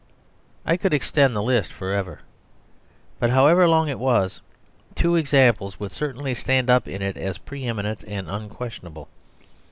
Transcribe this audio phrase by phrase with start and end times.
[0.65, 2.21] I could extend the list for ever.
[3.19, 4.41] But however long it was,
[4.95, 9.09] two examples would certainly stand up in it as pre eminent and unquestionable.